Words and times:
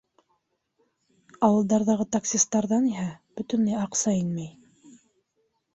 Ауылдарҙағы 1.49 2.07
таксистарҙан 2.17 2.89
иһә 2.95 3.07
бөтөнләй 3.39 3.81
аҡса 3.87 4.19
инмәй. 4.25 4.99